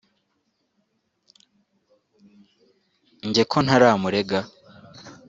Njye 3.27 3.43
ko 3.51 3.57
ntaramurega 3.65 4.39